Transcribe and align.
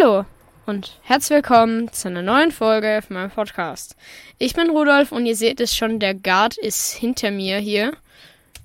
Hallo 0.00 0.24
und 0.66 0.98
herzlich 1.02 1.36
willkommen 1.36 1.92
zu 1.92 2.08
einer 2.08 2.22
neuen 2.22 2.50
Folge 2.50 3.00
von 3.06 3.14
meinem 3.14 3.30
Podcast. 3.30 3.96
Ich 4.38 4.54
bin 4.54 4.70
Rudolf 4.70 5.12
und 5.12 5.26
ihr 5.26 5.36
seht 5.36 5.60
es 5.60 5.76
schon, 5.76 6.00
der 6.00 6.14
Guard 6.14 6.56
ist 6.56 6.92
hinter 6.92 7.30
mir 7.30 7.58
hier. 7.58 7.92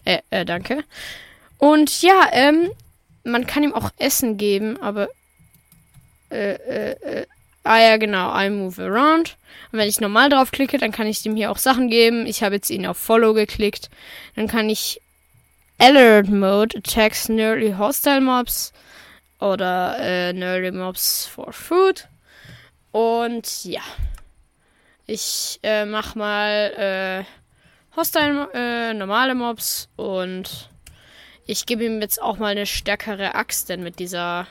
Äh, 0.06 0.20
äh, 0.30 0.46
danke. 0.46 0.84
Und 1.58 2.02
ja, 2.02 2.28
ähm, 2.32 2.72
man 3.24 3.46
kann 3.46 3.64
ihm 3.64 3.74
auch 3.74 3.92
Essen 3.98 4.38
geben, 4.38 4.82
aber 4.82 5.10
äh, 6.32 6.54
äh, 6.54 6.92
äh, 6.92 7.26
ah 7.64 7.80
ja, 7.80 7.98
genau, 7.98 8.34
I 8.36 8.50
move 8.50 8.82
around. 8.82 9.38
Und 9.72 9.80
wenn 9.80 9.90
ich 9.90 10.00
normal 10.00 10.30
draufklicke, 10.30 10.78
dann 10.78 10.92
kann 10.92 11.08
ich 11.08 11.26
ihm 11.26 11.36
hier 11.36 11.52
auch 11.52 11.58
Sachen 11.58 11.90
geben. 11.90 12.26
Ich 12.26 12.44
habe 12.44 12.56
jetzt 12.56 12.70
ihn 12.70 12.88
auf 12.88 12.98
Follow 12.98 13.34
geklickt. 13.34 13.90
Dann 14.36 14.48
kann 14.48 14.70
ich 14.70 15.02
Alert 15.78 16.30
Mode 16.30 16.78
attacks 16.78 17.30
nearly 17.30 17.74
hostile 17.78 18.22
mobs 18.22 18.74
oder 19.40 19.98
äh, 20.00 20.34
Nerdy 20.34 20.72
Mobs 20.72 21.26
for 21.26 21.54
Food. 21.54 22.08
Und 22.92 23.66
ja. 23.66 23.82
Ich 25.06 25.60
äh, 25.64 25.86
mach 25.86 26.16
mal 26.16 27.26
äh, 27.26 27.96
Hostile, 27.96 28.50
äh, 28.54 28.94
normale 28.94 29.34
Mobs 29.34 29.90
und 29.96 30.70
ich 31.48 31.66
gebe 31.66 31.84
ihm 31.84 32.00
jetzt 32.00 32.22
auch 32.22 32.38
mal 32.38 32.52
eine 32.52 32.68
stärkere 32.68 33.34
Axt, 33.34 33.70
denn 33.70 33.82
mit 33.82 33.98
dieser. 33.98 34.46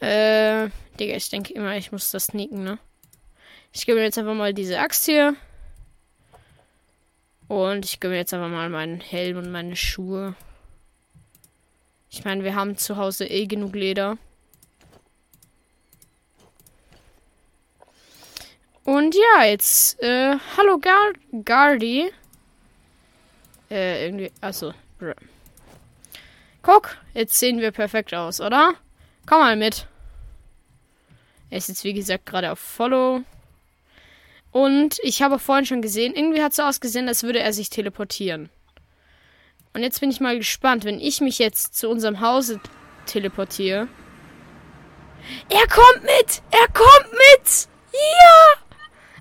Äh, 0.00 0.70
Digga, 0.98 1.14
ich 1.14 1.30
denke 1.30 1.54
immer, 1.54 1.76
ich 1.76 1.92
muss 1.92 2.10
das 2.10 2.26
sneaken, 2.26 2.64
ne? 2.64 2.78
Ich 3.72 3.86
gebe 3.86 3.98
ihm 4.00 4.04
jetzt 4.04 4.18
einfach 4.18 4.34
mal 4.34 4.52
diese 4.52 4.80
Axt 4.80 5.04
hier. 5.04 5.36
Und 7.46 7.84
ich 7.84 8.00
gebe 8.00 8.12
mir 8.12 8.18
jetzt 8.18 8.34
einfach 8.34 8.48
mal 8.48 8.70
meinen 8.70 9.00
Helm 9.00 9.36
und 9.38 9.52
meine 9.52 9.76
Schuhe. 9.76 10.34
Ich 12.16 12.24
meine, 12.24 12.44
wir 12.44 12.54
haben 12.54 12.76
zu 12.76 12.96
Hause 12.96 13.26
eh 13.26 13.46
genug 13.46 13.74
Leder. 13.74 14.18
Und 18.84 19.16
ja, 19.16 19.44
jetzt, 19.46 20.00
äh, 20.00 20.36
hallo 20.56 20.78
Gar 20.78 21.14
Gardi. 21.44 22.12
Äh, 23.68 24.06
irgendwie, 24.06 24.30
achso. 24.40 24.72
Guck, 26.62 26.96
jetzt 27.14 27.34
sehen 27.34 27.60
wir 27.60 27.72
perfekt 27.72 28.14
aus, 28.14 28.40
oder? 28.40 28.74
Komm 29.26 29.40
mal 29.40 29.56
mit. 29.56 29.88
Er 31.50 31.58
ist 31.58 31.68
jetzt, 31.68 31.82
wie 31.82 31.94
gesagt, 31.94 32.26
gerade 32.26 32.52
auf 32.52 32.60
Follow. 32.60 33.22
Und 34.52 35.00
ich 35.02 35.20
habe 35.20 35.40
vorhin 35.40 35.66
schon 35.66 35.82
gesehen, 35.82 36.14
irgendwie 36.14 36.44
hat 36.44 36.52
es 36.52 36.58
so 36.58 36.62
ausgesehen, 36.62 37.08
als 37.08 37.24
würde 37.24 37.40
er 37.40 37.52
sich 37.52 37.70
teleportieren. 37.70 38.50
Und 39.74 39.82
jetzt 39.82 40.00
bin 40.00 40.10
ich 40.10 40.20
mal 40.20 40.38
gespannt, 40.38 40.84
wenn 40.84 41.00
ich 41.00 41.20
mich 41.20 41.38
jetzt 41.38 41.76
zu 41.76 41.88
unserem 41.88 42.20
Hause 42.20 42.60
teleportiere. 43.06 43.88
Er 45.48 45.66
kommt 45.66 46.04
mit! 46.04 46.42
Er 46.50 46.68
kommt 46.72 47.12
mit! 47.12 47.68
Ja! 47.92 48.64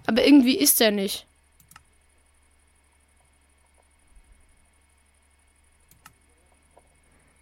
Aber 0.06 0.24
irgendwie 0.24 0.58
ist 0.58 0.80
er 0.80 0.92
nicht. 0.92 1.26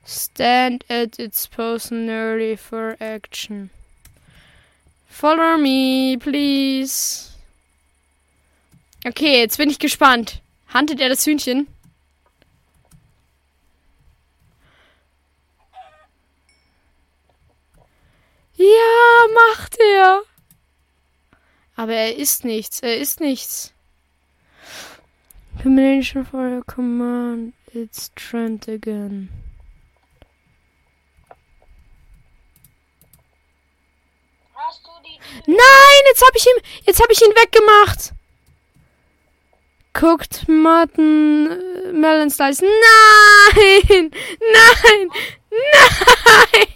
Stand 0.05 0.83
at 0.89 1.19
its 1.19 1.47
post 1.47 1.91
nearly 1.91 2.55
for 2.55 2.95
action. 2.99 3.69
Follow 5.07 5.57
me, 5.57 6.17
please. 6.17 7.31
Okay, 9.05 9.39
jetzt 9.39 9.57
bin 9.57 9.69
ich 9.69 9.79
gespannt. 9.79 10.41
Handelt 10.67 11.01
er 11.01 11.09
das 11.09 11.25
Hühnchen? 11.25 11.67
Ja, 18.61 18.80
macht 19.33 19.77
er. 19.79 20.23
Aber 21.75 21.93
er 21.93 22.15
ist 22.15 22.45
nichts. 22.45 22.81
Er 22.81 22.97
ist 22.97 23.19
nichts. 23.19 23.73
Combination 25.61 26.25
for 26.25 26.59
a 26.59 26.61
command. 26.65 27.53
It's 27.73 28.11
Trent 28.15 28.67
again. 28.67 29.29
Nein, 35.45 36.01
jetzt 36.07 36.21
habe 36.25 36.37
ich 36.37 36.45
ihn, 36.45 36.61
jetzt 36.85 37.01
habe 37.01 37.13
ich 37.13 37.21
ihn 37.21 37.31
weggemacht. 37.31 38.13
Cooked 39.93 40.47
Mutton 40.47 41.51
äh, 41.51 41.91
Melon 41.91 42.29
Slice. 42.29 42.61
Nein! 43.55 44.11
Nein! 44.39 45.09
Nein! 45.51 46.70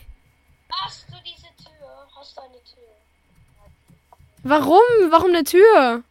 Warum? 4.44 4.81
Warum 5.09 5.30
eine 5.30 5.44
Tür? 5.44 6.03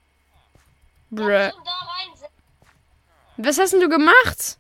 Bruh. 1.11 1.51
Was 3.37 3.59
hast 3.59 3.73
denn 3.73 3.81
du 3.81 3.89
gemacht? 3.89 4.59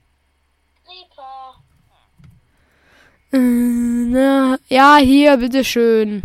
Äh, 3.32 3.38
na, 3.38 4.58
ja, 4.68 4.96
hier, 4.98 5.36
bitteschön. 5.36 6.22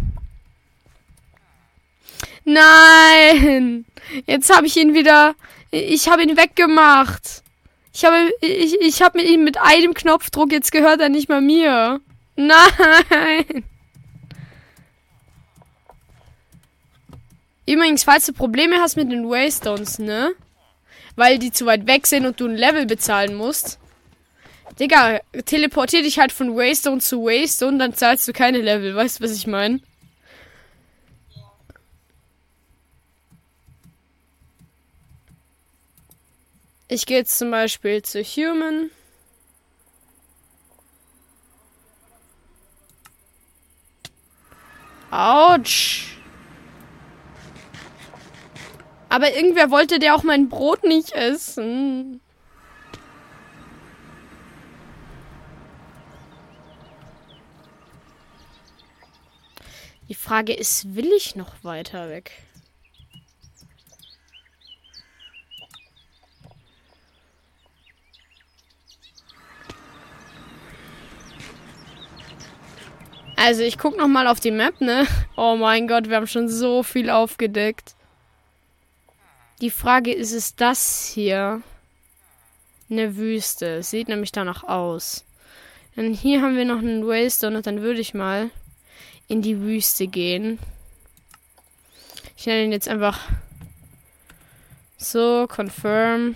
Nein! 2.43 3.85
Jetzt 4.25 4.55
habe 4.55 4.67
ich 4.67 4.77
ihn 4.77 4.93
wieder. 4.93 5.35
Ich 5.71 6.07
habe 6.07 6.23
ihn 6.23 6.37
weggemacht. 6.37 7.43
Ich 7.93 8.05
habe, 8.05 8.31
ich, 8.41 8.79
ich 8.79 9.01
habe 9.01 9.21
ihn 9.21 9.43
mit 9.43 9.57
einem 9.59 9.93
Knopfdruck. 9.93 10.51
Jetzt 10.51 10.71
gehört 10.71 11.01
er 11.01 11.09
nicht 11.09 11.29
mehr 11.29 11.41
mir. 11.41 11.99
Nein! 12.35 13.63
Übrigens, 17.69 18.03
falls 18.03 18.25
du 18.25 18.33
Probleme 18.33 18.77
hast 18.81 18.95
mit 18.95 19.11
den 19.11 19.29
Waystones, 19.29 19.99
ne? 19.99 20.33
Weil 21.15 21.37
die 21.37 21.51
zu 21.51 21.67
weit 21.67 21.85
weg 21.85 22.07
sind 22.07 22.25
und 22.25 22.39
du 22.39 22.47
ein 22.47 22.55
Level 22.55 22.87
bezahlen 22.87 23.35
musst. 23.35 23.77
Digga, 24.79 25.19
teleportier 25.45 26.01
dich 26.01 26.17
halt 26.17 26.31
von 26.31 26.55
Waystone 26.55 26.99
zu 26.99 27.25
Waystone, 27.25 27.77
dann 27.77 27.93
zahlst 27.93 28.27
du 28.27 28.33
keine 28.33 28.57
Level. 28.57 28.95
Weißt 28.95 29.19
du, 29.19 29.23
was 29.23 29.33
ich 29.33 29.45
meine? 29.45 29.81
Ich 36.87 37.05
gehe 37.05 37.17
jetzt 37.17 37.37
zum 37.37 37.51
Beispiel 37.51 38.01
zu 38.01 38.23
Human. 38.23 38.89
Autsch. 45.11 46.08
Aber 49.09 49.35
irgendwer 49.35 49.71
wollte 49.71 49.97
der 49.97 50.15
auch 50.15 50.23
mein 50.23 50.49
Brot 50.49 50.83
nicht 50.83 51.11
essen. 51.13 52.21
Die 60.07 60.15
Frage 60.15 60.53
ist, 60.53 60.95
will 60.95 61.11
ich 61.11 61.35
noch 61.35 61.63
weiter 61.63 62.09
weg? 62.09 62.31
Also 73.35 73.61
ich 73.63 73.77
guck 73.77 73.97
noch 73.97 74.07
mal 74.07 74.27
auf 74.27 74.39
die 74.39 74.51
Map, 74.51 74.81
ne? 74.81 75.07
Oh 75.37 75.55
mein 75.55 75.87
Gott, 75.87 76.09
wir 76.09 76.17
haben 76.17 76.27
schon 76.27 76.49
so 76.49 76.83
viel 76.83 77.09
aufgedeckt. 77.09 77.95
Die 79.61 79.69
Frage 79.69 80.13
ist, 80.13 80.31
ist 80.31 80.61
das 80.61 81.11
hier 81.13 81.61
eine 82.89 83.17
Wüste? 83.17 83.83
Sieht 83.83 84.07
nämlich 84.07 84.31
danach 84.31 84.63
aus. 84.63 85.25
Dann 85.95 86.13
hier 86.13 86.41
haben 86.41 86.55
wir 86.55 86.63
noch 86.63 86.79
einen 86.79 87.05
Waystone 87.05 87.57
und 87.57 87.67
dann 87.67 87.81
würde 87.81 87.99
ich 87.99 88.13
mal 88.13 88.51
in 89.27 89.41
die 89.41 89.59
Wüste 89.59 90.07
gehen. 90.07 90.59
Ich 92.37 92.45
nenne 92.45 92.63
ihn 92.63 92.71
jetzt 92.71 92.87
einfach 92.87 93.19
so, 94.97 95.45
confirm. 95.47 96.35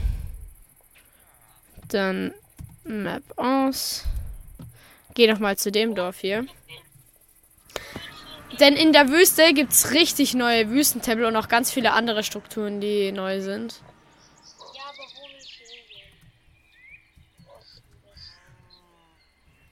Dann 1.87 2.33
Map 2.83 3.23
aus. 3.37 4.03
Geh 5.13 5.31
noch 5.31 5.39
mal 5.39 5.57
zu 5.57 5.71
dem 5.71 5.95
Dorf 5.95 6.19
hier. 6.19 6.45
Denn 8.59 8.75
in 8.75 8.93
der 8.93 9.09
Wüste 9.09 9.53
gibt 9.53 9.73
es 9.73 9.91
richtig 9.91 10.33
neue 10.33 10.69
Wüstentempel 10.69 11.25
und 11.25 11.35
auch 11.35 11.47
ganz 11.47 11.71
viele 11.71 11.91
andere 11.91 12.23
Strukturen, 12.23 12.81
die 12.81 13.11
neu 13.11 13.41
sind. 13.41 13.81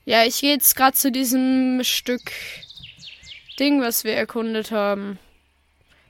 Ja, 0.05 0.25
ich 0.25 0.41
gehe 0.41 0.53
jetzt 0.53 0.75
gerade 0.75 0.97
zu 0.97 1.11
diesem 1.11 1.83
Stück 1.83 2.31
Ding, 3.59 3.81
was 3.81 4.03
wir 4.03 4.13
erkundet 4.13 4.71
haben. 4.71 5.19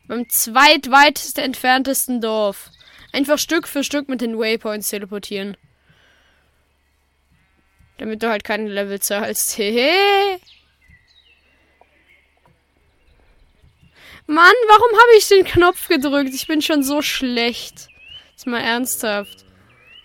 Beim 0.07 0.29
zweitweitest 0.29 1.37
entferntesten 1.37 2.21
Dorf. 2.21 2.71
Einfach 3.11 3.37
Stück 3.37 3.67
für 3.67 3.83
Stück 3.83 4.07
mit 4.07 4.21
den 4.21 4.37
Waypoints 4.37 4.89
teleportieren. 4.89 5.57
Damit 7.97 8.23
du 8.23 8.29
halt 8.29 8.45
keine 8.45 8.69
Level 8.69 8.99
zahlst. 9.01 9.57
Hehe. 9.57 10.39
Mann, 14.27 14.53
warum 14.67 14.91
habe 14.91 15.17
ich 15.17 15.27
den 15.27 15.45
Knopf 15.45 15.87
gedrückt? 15.87 16.33
Ich 16.33 16.47
bin 16.47 16.61
schon 16.61 16.83
so 16.83 17.01
schlecht. 17.01 17.87
Ist 18.35 18.47
mal 18.47 18.61
ernsthaft. 18.61 19.45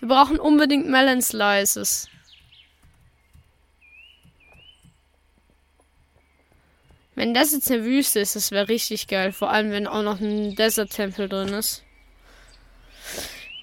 Wir 0.01 0.09
brauchen 0.09 0.39
unbedingt 0.39 0.89
Melon 0.89 1.23
Slices. 1.23 2.09
Wenn 7.15 7.33
das 7.33 7.53
jetzt 7.53 7.71
eine 7.71 7.83
Wüste 7.85 8.21
ist, 8.21 8.37
das 8.37 8.51
wäre 8.51 8.69
richtig 8.69 9.09
geil. 9.09 9.33
Vor 9.33 9.51
allem, 9.51 9.71
wenn 9.71 9.87
auch 9.87 10.03
noch 10.03 10.21
ein 10.21 10.55
Desert-Tempel 10.55 11.31
drin 11.31 11.49
ist. 11.49 11.83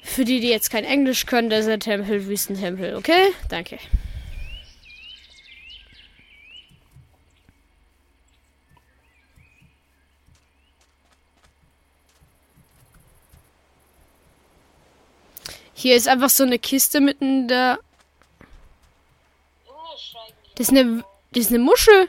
Für 0.02 0.26
die, 0.26 0.40
die 0.40 0.50
jetzt 0.50 0.72
kein 0.72 0.84
Englisch 0.84 1.28
können, 1.28 1.52
Desert-Tempel, 1.52 2.26
Wüstentempel. 2.28 2.96
Okay? 2.96 3.32
Danke. 3.50 3.78
Hier 15.84 15.98
ist 15.98 16.08
einfach 16.08 16.30
so 16.30 16.44
eine 16.46 16.60
Kiste 16.60 17.02
mitten 17.02 17.50
da. 17.50 17.78
Das 20.56 20.70
ist 20.70 20.70
eine, 20.70 21.04
das 21.32 21.44
ist 21.44 21.50
eine 21.50 21.60
Muschel. 21.60 22.08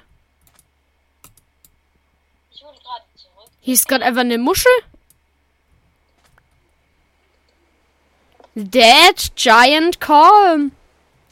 Hier 3.59 3.75
ist 3.75 3.89
gerade 3.89 4.05
einfach 4.05 4.21
eine 4.21 4.39
Muschel. 4.39 4.71
Dead 8.55 9.35
Giant 9.35 9.99
Calm. 9.99 10.71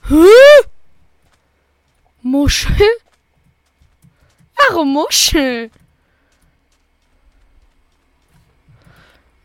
Hä? 0.08 0.66
Muschel? 2.22 2.88
Warum 4.56 4.94
Muschel? 4.94 5.70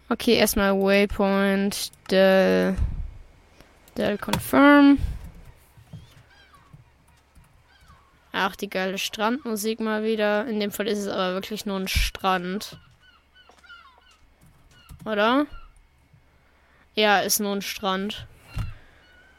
Okay, 0.09 0.35
erstmal 0.35 0.73
Waypoint. 0.73 1.91
Del. 2.09 2.75
Del 3.97 4.17
Confirm. 4.17 4.99
Ach, 8.31 8.55
die 8.55 8.69
geile 8.69 8.97
Strandmusik 8.97 9.79
mal 9.79 10.03
wieder. 10.03 10.45
In 10.45 10.59
dem 10.59 10.71
Fall 10.71 10.87
ist 10.87 10.99
es 10.99 11.07
aber 11.07 11.33
wirklich 11.33 11.65
nur 11.65 11.77
ein 11.79 11.87
Strand. 11.87 12.77
Oder? 15.05 15.45
Ja, 16.93 17.19
ist 17.19 17.39
nur 17.39 17.53
ein 17.55 17.61
Strand. 17.61 18.27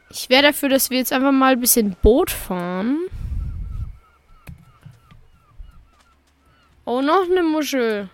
Ich 0.09 0.29
wäre 0.29 0.43
dafür, 0.43 0.69
dass 0.69 0.89
wir 0.89 0.97
jetzt 0.97 1.13
einfach 1.13 1.31
mal 1.31 1.53
ein 1.53 1.59
bisschen 1.59 1.95
Boot 2.01 2.29
fahren. 2.29 2.99
Oh, 6.85 7.01
noch 7.01 7.23
eine 7.29 7.43
Muschel. 7.43 8.09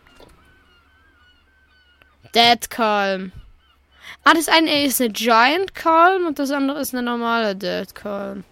Dead 2.36 2.70
Calm. 2.70 3.32
Ah, 4.26 4.34
das 4.34 4.50
eine 4.50 4.84
ist 4.84 5.00
eine 5.00 5.12
Giant 5.12 5.74
Calm 5.74 6.26
und 6.26 6.38
das 6.38 6.52
andere 6.52 6.82
ist 6.82 6.94
eine 6.94 7.04
normale 7.04 7.56
Dead 7.56 7.96
Calm. 7.96 8.44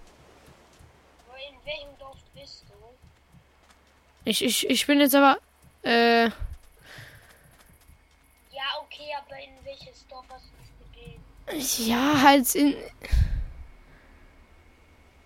In 1.49 1.65
welchem 1.65 1.97
Dorf 1.99 2.17
bist 2.33 2.63
du? 2.69 2.75
Ich, 4.23 4.43
ich, 4.43 4.69
ich 4.69 4.87
bin 4.87 5.01
jetzt 5.01 5.15
aber. 5.15 5.37
Äh. 5.83 6.25
Ja, 6.25 6.31
okay, 8.81 9.11
aber 9.19 9.35
in 9.37 9.65
welches 9.65 10.07
Dorf 10.07 10.25
hast 10.29 10.45
du 10.45 10.55
dich 10.61 10.71
begeben? 11.51 11.89
Ja, 11.89 12.21
halt 12.21 12.55
in. 12.55 12.75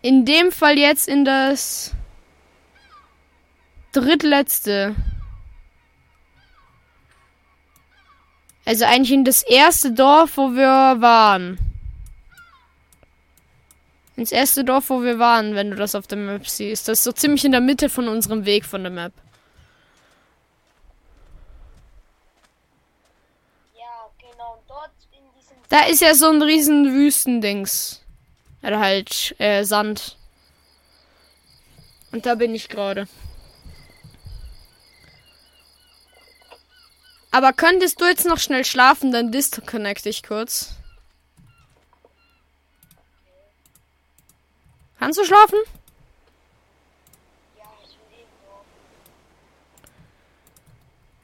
In 0.02 0.26
dem 0.26 0.52
Fall 0.52 0.80
jetzt 0.80 1.08
in 1.08 1.26
das. 1.26 1.94
Drittletzte. 3.92 4.96
Also 8.68 8.84
eigentlich 8.84 9.14
in 9.14 9.24
das 9.24 9.44
erste 9.44 9.94
Dorf, 9.94 10.36
wo 10.36 10.52
wir 10.52 11.00
waren. 11.00 11.58
Ins 14.18 14.34
erste 14.34 14.66
Dorf, 14.66 14.90
wo 14.90 15.04
wir 15.04 15.20
waren, 15.20 15.56
wenn 15.56 15.72
du 15.72 15.78
das 15.78 15.96
auf 15.96 16.06
der 16.06 16.18
Map 16.18 16.46
siehst. 16.46 16.90
Das 16.90 17.00
ist 17.00 17.06
so 17.06 17.14
ziemlich 17.14 17.46
in 17.46 17.54
der 17.54 17.62
Mitte 17.62 17.88
von 17.88 18.10
unserem 18.10 18.44
Weg 18.44 18.66
von 18.66 18.84
der 18.84 18.92
Map. 18.92 19.14
Ja, 23.78 24.10
genau. 24.20 24.62
Dort 24.68 24.92
in 25.14 25.24
diesem. 25.40 25.56
Da 25.70 25.86
ist 25.86 26.02
ja 26.02 26.14
so 26.14 26.30
ein 26.30 26.42
riesen 26.42 26.94
Wüstendings. 26.94 28.02
Oder 28.64 28.82
halt 28.82 29.34
äh, 29.40 29.64
Sand. 29.64 30.18
Und 32.12 32.26
da 32.26 32.36
bin 32.36 32.54
ich 32.54 32.68
gerade. 32.68 33.08
Aber 37.38 37.54
könntest 37.54 38.02
du 38.02 38.06
jetzt 38.06 38.26
noch 38.26 38.40
schnell 38.40 38.66
schlafen, 38.66 39.12
dann 39.12 39.32
disconnect 39.32 40.08
ich 40.08 40.24
kurz. 40.24 40.74
Kannst 44.98 45.20
du 45.20 45.24
schlafen? 45.24 45.60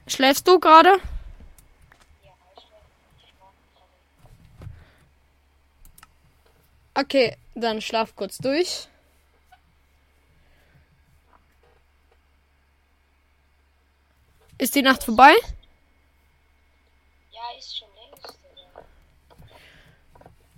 Schläfst 0.06 0.46
du 0.46 0.60
gerade. 0.60 1.00
Okay, 6.94 7.36
dann 7.56 7.80
schlaf 7.80 8.14
kurz 8.14 8.38
durch. 8.38 8.86
Ist 14.58 14.76
die 14.76 14.82
Nacht 14.82 15.02
vorbei? 15.02 15.34
Ja, 17.44 17.58
ist 17.58 17.76
schon 17.76 17.88
längst. 17.94 18.38
Oder? 18.64 18.86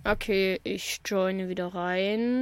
Okay, 0.09 0.61
ich 0.63 1.01
joine 1.03 1.49
wieder 1.49 1.75
rein. 1.75 2.37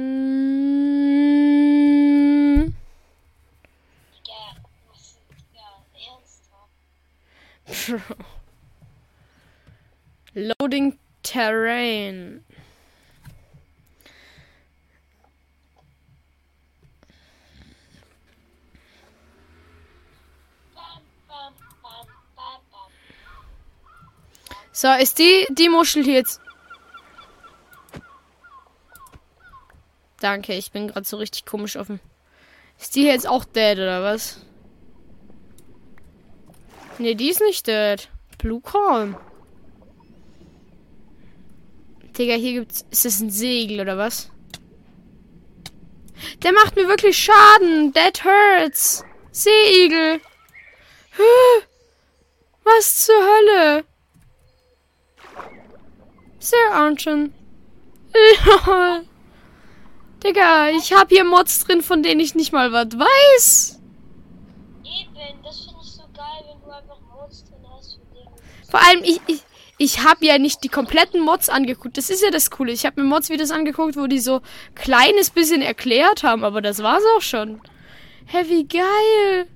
Ja? 4.24 4.54
Loading 10.60 10.96
Terrain. 11.24 12.44
So, 24.70 24.92
ist 24.92 25.18
die, 25.18 25.48
die 25.50 25.68
Muschel 25.68 26.04
hier 26.04 26.14
jetzt. 26.14 26.40
Danke, 30.20 30.54
ich 30.54 30.70
bin 30.72 30.88
gerade 30.88 31.06
so 31.06 31.16
richtig 31.18 31.44
komisch 31.44 31.76
offen. 31.76 32.00
Ist 32.78 32.96
die 32.96 33.04
jetzt 33.04 33.26
auch 33.26 33.44
dead 33.44 33.78
oder 33.78 34.02
was? 34.02 34.40
Ne, 36.98 37.14
die 37.14 37.30
ist 37.30 37.40
nicht 37.40 37.66
dead. 37.66 38.08
Blue 38.38 38.60
Calm. 38.60 39.16
Digga, 42.16 42.34
hier 42.34 42.60
gibt's. 42.60 42.86
Ist 42.90 43.04
das 43.04 43.20
ein 43.20 43.30
Segel 43.30 43.80
oder 43.80 43.98
was? 43.98 44.30
Der 46.42 46.52
macht 46.52 46.76
mir 46.76 46.88
wirklich 46.88 47.18
Schaden. 47.18 47.92
That 47.92 48.24
hurts. 48.24 49.04
Seeigel. 49.32 50.20
Was 52.64 52.96
zur 52.98 53.14
Hölle? 53.14 53.84
Sehr 56.38 56.72
Arnchen. 56.72 57.34
Digga, 60.26 60.70
ich 60.70 60.92
hab 60.92 61.08
hier 61.10 61.24
Mods 61.24 61.64
drin, 61.64 61.82
von 61.82 62.02
denen 62.02 62.20
ich 62.20 62.34
nicht 62.34 62.52
mal 62.52 62.72
was 62.72 62.88
weiß. 62.98 63.80
Eben, 64.84 65.42
das 65.44 65.60
finde 65.60 65.80
ich 65.82 65.90
so 65.90 66.02
geil, 66.14 66.44
wenn 66.48 66.60
du 66.62 66.70
einfach 66.70 66.98
Mods 67.00 67.44
drin 67.44 67.64
hast. 67.70 68.00
Vor 68.68 68.80
allem, 68.80 69.04
ich, 69.04 69.20
ich, 69.28 69.42
ich 69.78 70.04
habe 70.04 70.26
ja 70.26 70.38
nicht 70.38 70.64
die 70.64 70.68
kompletten 70.68 71.20
Mods 71.20 71.48
angeguckt. 71.48 71.96
Das 71.96 72.10
ist 72.10 72.22
ja 72.24 72.30
das 72.30 72.50
Coole. 72.50 72.72
Ich 72.72 72.84
habe 72.84 73.00
mir 73.00 73.06
Mods-Videos 73.06 73.52
angeguckt, 73.52 73.96
wo 73.96 74.08
die 74.08 74.18
so 74.18 74.40
kleines 74.74 75.30
bisschen 75.30 75.62
erklärt 75.62 76.24
haben, 76.24 76.44
aber 76.44 76.60
das 76.60 76.82
war's 76.82 77.04
auch 77.16 77.22
schon. 77.22 77.60
Hä, 78.26 78.44
wie 78.48 78.66
geil. 78.66 79.46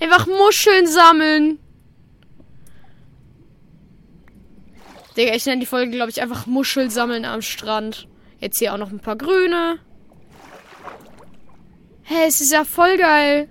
Einfach 0.00 0.26
Muscheln 0.26 0.88
sammeln. 0.88 1.60
Digga, 5.16 5.34
ich 5.34 5.46
nenne 5.46 5.60
die 5.60 5.66
Folge, 5.66 5.92
glaube 5.92 6.10
ich, 6.10 6.22
einfach 6.22 6.46
Muscheln 6.46 6.90
sammeln 6.90 7.24
am 7.24 7.42
Strand. 7.42 8.08
Jetzt 8.40 8.58
hier 8.58 8.72
auch 8.72 8.78
noch 8.78 8.90
ein 8.90 9.00
paar 9.00 9.16
grüne. 9.16 9.78
Hä, 12.02 12.24
es 12.26 12.40
ist 12.40 12.52
ja 12.52 12.64
voll 12.64 12.96
geil. 12.96 13.48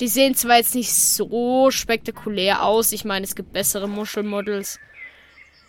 Die 0.00 0.08
sehen 0.08 0.34
zwar 0.34 0.58
jetzt 0.58 0.74
nicht 0.74 0.92
so 0.92 1.70
spektakulär 1.70 2.62
aus. 2.62 2.92
Ich 2.92 3.04
meine, 3.04 3.24
es 3.24 3.34
gibt 3.34 3.52
bessere 3.52 3.88
Muschelmodels. 3.88 4.78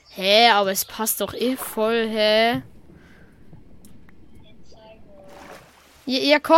Hä, 0.10 0.50
aber 0.50 0.72
es 0.72 0.84
passt 0.84 1.22
doch 1.22 1.34
eh 1.34 1.56
voll, 1.56 2.10
hä? 2.10 2.64
Zeige. 4.64 5.04
Ja, 6.06 6.20
ja 6.20 6.40
komm. 6.40 6.58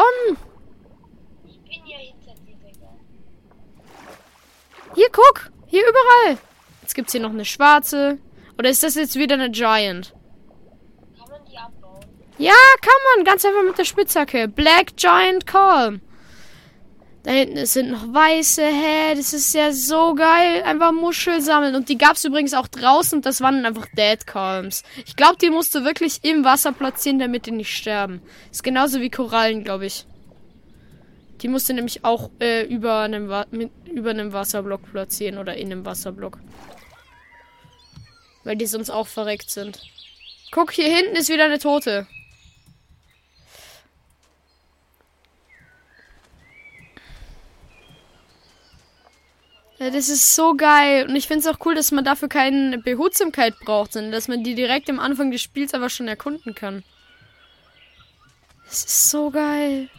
Ich 1.46 1.60
bin 1.60 1.86
ja 1.86 1.98
hinter 1.98 2.34
dir, 2.42 2.56
Digga. 2.56 2.88
Hier, 4.96 5.10
guck. 5.12 5.52
Hier 5.68 5.84
überall. 5.84 6.40
Jetzt 6.82 6.96
gibt's 6.96 7.12
hier 7.12 7.22
noch 7.22 7.30
eine 7.30 7.46
schwarze. 7.46 8.18
Oder 8.58 8.70
ist 8.70 8.82
das 8.82 8.96
jetzt 8.96 9.16
wieder 9.16 9.36
eine 9.36 9.52
Giant? 9.52 10.16
Kann 11.20 11.30
man 11.30 11.46
die 11.46 11.58
abbauen? 11.58 12.06
Ja, 12.40 12.54
kann 12.82 13.18
man. 13.18 13.26
Ganz 13.26 13.44
einfach 13.44 13.64
mit 13.64 13.78
der 13.78 13.84
Spitzhacke. 13.84 14.48
Black 14.48 14.96
Giant 14.96 15.46
Calm. 15.46 16.00
Da 17.24 17.32
hinten 17.32 17.66
sind 17.66 17.92
noch 17.92 18.14
weiße. 18.14 18.64
Hä, 18.64 19.14
das 19.14 19.34
ist 19.34 19.54
ja 19.54 19.74
so 19.74 20.16
geil. 20.16 20.64
Einfach 20.64 20.94
Muschel 20.94 21.42
sammeln. 21.42 21.76
Und 21.76 21.90
die 21.90 21.98
gab's 21.98 22.24
übrigens 22.24 22.54
auch 22.54 22.70
draußen. 22.70 23.22
Das 23.22 23.42
waren 23.42 23.66
einfach 23.66 23.88
Dead 23.98 24.26
Calms. 24.26 24.84
Ich 25.06 25.18
glaube, 25.18 25.36
die 25.42 25.50
musst 25.50 25.76
du 25.76 25.84
wirklich 25.84 26.24
im 26.24 26.46
Wasser 26.46 26.72
platzieren, 26.72 27.20
damit 27.20 27.46
die 27.46 27.52
nicht 27.52 27.76
sterben. 27.76 28.22
Ist 28.50 28.64
genauso 28.64 29.02
wie 29.02 29.10
Korallen, 29.10 29.66
glaube 29.66 29.88
ich. 29.88 30.06
Die 31.42 31.50
musst 31.50 31.68
du 31.68 31.74
nämlich 31.74 32.06
auch 32.06 32.30
äh, 32.40 32.66
über, 32.66 33.02
einem 33.02 33.30
mit, 33.52 33.72
über 33.92 34.12
einem 34.12 34.32
Wasserblock 34.32 34.90
platzieren 34.90 35.38
oder 35.38 35.56
in 35.58 35.74
einem 35.74 35.86
Wasserblock. 35.86 36.40
Weil 38.46 38.56
die 38.56 38.66
sonst 38.66 38.90
auch 38.90 39.08
verreckt 39.08 39.50
sind. 39.50 39.82
Guck, 40.52 40.72
hier 40.72 40.88
hinten 40.88 41.18
ist 41.18 41.28
wieder 41.28 41.46
eine 41.46 41.60
Tote. 41.60 42.08
Ja, 49.80 49.90
das 49.90 50.10
ist 50.10 50.36
so 50.36 50.56
geil. 50.56 51.08
Und 51.08 51.16
ich 51.16 51.28
finde 51.28 51.40
es 51.40 51.48
auch 51.48 51.66
cool, 51.66 51.74
dass 51.74 51.92
man 51.92 52.04
dafür 52.04 52.28
keine 52.28 52.80
Behutsamkeit 52.80 53.58
braucht, 53.60 53.94
sondern 53.94 54.12
dass 54.12 54.28
man 54.28 54.44
die 54.44 54.54
direkt 54.54 54.90
am 54.90 55.00
Anfang 55.00 55.32
des 55.32 55.42
Spiels 55.42 55.74
aber 55.74 55.90
schon 55.90 56.10
erkunden 56.10 56.54
kann. 56.54 56.84
Das 58.66 58.84
ist 58.84 59.10
so 59.10 59.32
geil. 59.32 59.90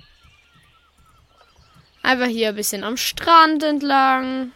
Einfach 2.03 2.27
hier 2.27 2.51
ein 2.51 2.57
bisschen 2.57 2.85
am 2.85 2.99
Strand 2.99 3.63
entlang. 3.63 4.53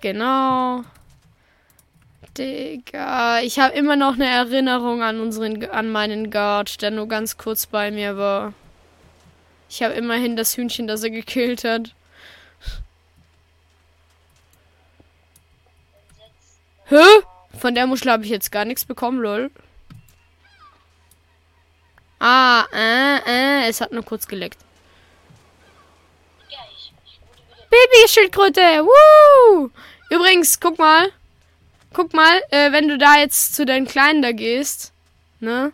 Genau. 0.00 0.84
Digga, 2.38 3.40
ich 3.40 3.58
habe 3.58 3.74
immer 3.74 3.96
noch 3.96 4.14
eine 4.14 4.26
Erinnerung 4.26 5.02
an 5.02 5.20
unseren, 5.20 5.64
an 5.66 5.90
meinen 5.90 6.30
Guard, 6.30 6.80
der 6.80 6.90
nur 6.90 7.08
ganz 7.08 7.36
kurz 7.36 7.66
bei 7.66 7.90
mir 7.90 8.16
war. 8.16 8.54
Ich 9.68 9.82
habe 9.82 9.94
immerhin 9.94 10.36
das 10.36 10.56
Hühnchen, 10.56 10.86
das 10.86 11.02
er 11.02 11.10
gekillt 11.10 11.64
hat. 11.64 11.94
Hä? 16.86 17.02
Von 17.58 17.74
der 17.74 17.86
Muschel 17.86 18.12
habe 18.12 18.24
ich 18.24 18.30
jetzt 18.30 18.52
gar 18.52 18.64
nichts 18.64 18.84
bekommen, 18.84 19.18
lol. 19.18 19.50
Ah, 22.18 22.64
äh, 22.72 23.18
äh, 23.26 23.68
es 23.68 23.80
hat 23.80 23.92
nur 23.92 24.04
kurz 24.04 24.26
geleckt. 24.26 24.58
Babyschildkröte, 27.70 28.84
woo! 28.84 29.70
Übrigens, 30.10 30.60
guck 30.60 30.78
mal. 30.78 31.10
Guck 31.92 32.14
mal, 32.14 32.40
äh, 32.50 32.72
wenn 32.72 32.88
du 32.88 32.98
da 32.98 33.16
jetzt 33.16 33.54
zu 33.54 33.66
deinen 33.66 33.86
Kleinen 33.86 34.22
da 34.22 34.32
gehst, 34.32 34.92
ne? 35.40 35.72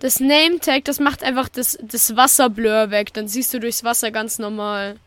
Das 0.00 0.20
Name 0.20 0.60
Tag, 0.60 0.84
das 0.84 1.00
macht 1.00 1.24
einfach 1.24 1.48
das, 1.48 1.76
das 1.82 2.14
Wasserblur 2.14 2.90
weg. 2.90 3.12
Dann 3.14 3.26
siehst 3.26 3.52
du 3.52 3.58
durchs 3.58 3.82
Wasser 3.82 4.10
ganz 4.10 4.38
normal. 4.38 4.98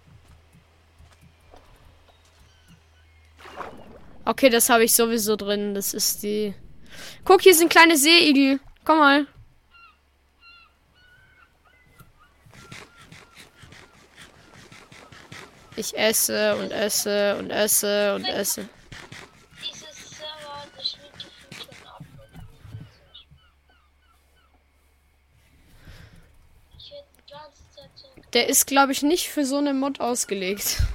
Okay, 4.26 4.50
das 4.50 4.70
habe 4.70 4.84
ich 4.84 4.94
sowieso 4.94 5.36
drin. 5.36 5.74
Das 5.74 5.94
ist 5.94 6.24
die. 6.24 6.54
Guck, 7.24 7.42
hier 7.42 7.56
sind 7.56 7.70
kleine 7.70 7.98
Seeigel. 7.98 8.60
Komm 8.84 9.00
mal. 9.00 9.28
Ich 15.78 15.98
esse 15.98 16.56
und 16.58 16.72
esse 16.72 17.38
und 17.38 17.50
esse 17.50 18.16
und 18.16 18.26
esse. 18.26 18.68
Der 28.34 28.48
ist, 28.48 28.68
glaube 28.68 28.92
ich, 28.94 29.02
nicht 29.02 29.30
für 29.30 29.46
so 29.46 29.58
eine 29.58 29.74
Mod 29.74 30.00
ausgelegt. 30.00 30.82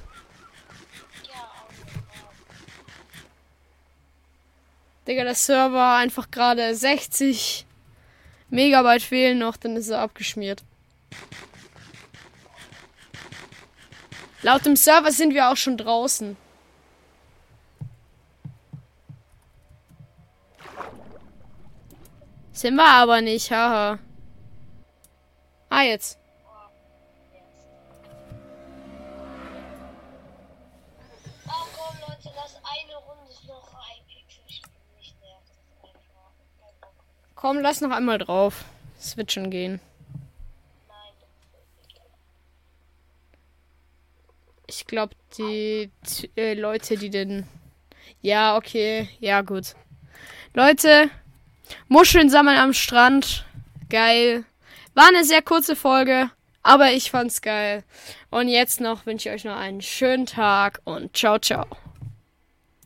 Digga, 5.07 5.23
der 5.23 5.35
Server 5.35 5.95
einfach 5.95 6.31
gerade 6.31 6.75
60 6.75 7.65
Megabyte 8.49 9.03
fehlen 9.03 9.37
noch, 9.39 9.57
dann 9.57 9.75
ist 9.75 9.89
er 9.89 9.99
abgeschmiert. 9.99 10.63
Laut 14.41 14.65
dem 14.65 14.75
Server 14.75 15.11
sind 15.11 15.33
wir 15.33 15.49
auch 15.49 15.57
schon 15.57 15.77
draußen. 15.77 16.37
Sind 22.53 22.75
wir 22.75 22.87
aber 22.87 23.21
nicht, 23.21 23.51
haha. 23.51 23.99
Ah, 25.69 25.83
jetzt. 25.83 26.17
Komm, 37.37 37.59
lass 37.59 37.81
noch 37.81 37.91
einmal 37.91 38.17
drauf. 38.17 38.65
Schon 39.29 39.51
gehen. 39.51 39.79
Ich 44.65 44.87
glaube, 44.87 45.15
die 45.37 45.91
äh, 46.35 46.55
Leute, 46.55 46.97
die 46.97 47.11
den. 47.11 47.47
Ja, 48.21 48.57
okay. 48.57 49.07
Ja, 49.19 49.41
gut. 49.41 49.75
Leute, 50.55 51.11
Muscheln 51.87 52.31
sammeln 52.31 52.57
am 52.57 52.73
Strand. 52.73 53.45
Geil. 53.89 54.43
War 54.95 55.07
eine 55.07 55.23
sehr 55.23 55.43
kurze 55.43 55.75
Folge, 55.75 56.31
aber 56.63 56.91
ich 56.91 57.11
fand's 57.11 57.43
geil. 57.43 57.83
Und 58.31 58.47
jetzt 58.47 58.81
noch 58.81 59.05
wünsche 59.05 59.29
ich 59.29 59.35
euch 59.35 59.43
noch 59.43 59.57
einen 59.57 59.81
schönen 59.81 60.25
Tag 60.25 60.81
und 60.85 61.15
ciao, 61.15 61.37
ciao. 61.37 61.67